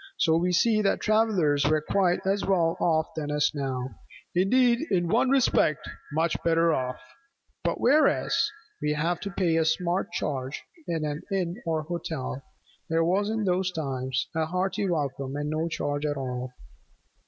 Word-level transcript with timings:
So 0.17 0.35
we 0.35 0.51
see 0.51 0.81
that 0.81 0.99
travellers 0.99 1.63
were 1.63 1.79
quite 1.79 2.25
as 2.25 2.43
well 2.43 2.75
off 2.79 3.09
then 3.15 3.29
as 3.29 3.51
now: 3.53 3.99
indeed 4.33 4.79
in 4.89 5.07
one 5.07 5.29
respect 5.29 5.87
much 6.11 6.35
better 6.43 6.73
off: 6.73 6.99
for 7.63 7.75
whereas 7.75 8.49
we 8.81 8.93
have 8.93 9.19
to 9.19 9.29
pay 9.29 9.57
a 9.57 9.63
smart 9.63 10.11
charge 10.11 10.63
in 10.87 11.05
an 11.05 11.21
inn 11.31 11.61
or 11.67 11.83
hotel, 11.83 12.41
there 12.89 13.03
was 13.05 13.29
in 13.29 13.43
those 13.43 13.71
times 13.71 14.27
a 14.33 14.47
hearty 14.47 14.89
welcome 14.89 15.35
and 15.35 15.51
no 15.51 15.67
charge 15.67 16.03
at 16.07 16.17
all. 16.17 16.51